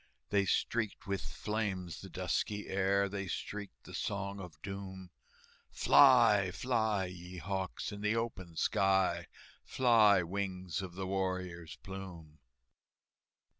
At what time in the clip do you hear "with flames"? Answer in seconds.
1.05-2.01